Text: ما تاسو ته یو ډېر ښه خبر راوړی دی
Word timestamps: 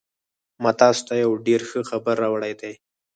ما 0.63 0.71
تاسو 0.81 1.01
ته 1.07 1.13
یو 1.23 1.31
ډېر 1.47 1.61
ښه 1.69 1.81
خبر 1.89 2.15
راوړی 2.23 2.53
دی 2.61 2.73